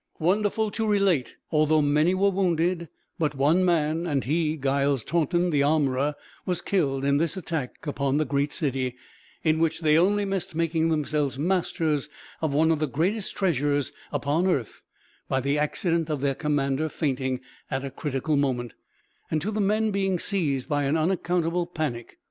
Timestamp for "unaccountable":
20.97-21.67